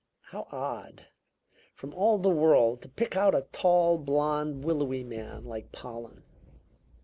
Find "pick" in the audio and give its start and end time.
2.89-3.15